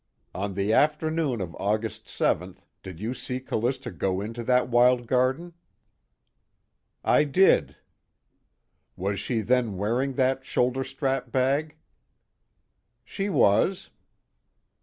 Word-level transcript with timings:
On 0.33 0.55
the 0.55 0.73
afternoon 0.73 1.41
of 1.41 1.55
August 1.59 2.07
7th, 2.07 2.65
did 2.81 2.99
you 2.99 3.13
see 3.13 3.39
Callista 3.39 3.91
go 3.91 4.19
into 4.19 4.43
that 4.45 4.67
wild 4.67 5.05
garden?" 5.05 5.53
"I 7.03 7.23
did." 7.23 7.75
"Was 8.95 9.19
she 9.19 9.41
then 9.41 9.77
wearing 9.77 10.13
that 10.13 10.43
shoulder 10.43 10.83
strap 10.83 11.31
bag?" 11.31 11.75
"She 13.05 13.29
was." 13.29 13.91